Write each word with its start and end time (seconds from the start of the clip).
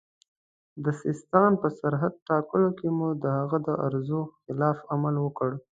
د 0.83 0.85
سیستان 1.01 1.51
په 1.61 1.67
سرحد 1.79 2.13
ټاکلو 2.29 2.69
کې 2.79 2.87
مو 2.97 3.09
د 3.23 3.25
هغه 3.39 3.57
د 3.67 3.69
ارزو 3.87 4.21
خلاف 4.43 4.77
عمل 4.93 5.15
وکړ. 5.19 5.51